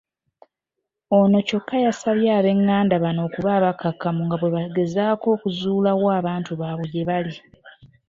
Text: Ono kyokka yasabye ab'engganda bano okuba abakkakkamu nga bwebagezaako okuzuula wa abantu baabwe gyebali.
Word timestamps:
Ono 1.17 1.37
kyokka 1.47 1.75
yasabye 1.85 2.29
ab'engganda 2.37 2.95
bano 3.03 3.19
okuba 3.27 3.49
abakkakkamu 3.57 4.21
nga 4.25 4.35
bwebagezaako 4.41 5.25
okuzuula 5.35 5.91
wa 6.03 6.11
abantu 6.19 6.51
baabwe 6.59 6.85
gyebali. 6.93 7.33